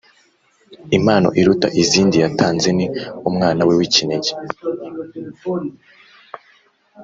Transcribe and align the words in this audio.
Impano 0.97 1.27
iruta 1.39 1.67
izindi 1.81 2.15
yatanze, 2.23 2.67
ni 2.77 2.85
‘Umwana 3.29 3.61
we 3.67 3.73
w’ikinege 3.79 4.31